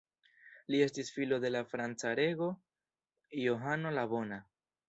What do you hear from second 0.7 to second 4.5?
Li estis filo de la franca rego Johano la Bona.